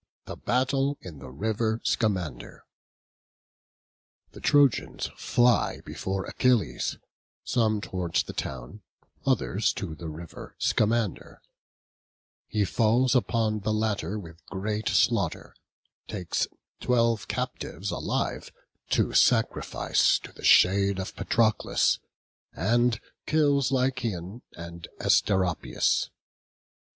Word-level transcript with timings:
THE 0.25 0.35
BATTLE 0.35 0.97
IN 1.01 1.19
THE 1.19 1.29
RIVER 1.29 1.79
SCAMANDER. 1.83 2.63
The 4.31 4.39
Trojans 4.39 5.11
fly 5.15 5.81
before 5.85 6.25
Achilles, 6.25 6.97
some 7.43 7.81
towards 7.81 8.23
the 8.23 8.33
town, 8.33 8.81
others 9.27 9.71
to 9.73 9.93
the 9.93 10.07
river 10.09 10.55
Scamander; 10.57 11.39
he 12.47 12.65
falls 12.65 13.13
upon 13.13 13.59
the 13.59 13.71
latter 13.71 14.17
with 14.17 14.43
great 14.47 14.89
slaughter, 14.89 15.55
takes 16.07 16.47
twelve 16.79 17.27
captives 17.27 17.91
alive, 17.91 18.51
to 18.89 19.13
sacrifice 19.13 20.17
to 20.17 20.31
the 20.31 20.43
shade 20.43 20.97
of 20.97 21.15
Patroclus; 21.15 21.99
and 22.53 22.99
kills 23.27 23.71
Lycaon 23.71 24.41
and 24.53 24.87
Asteropaeus. 24.99 26.09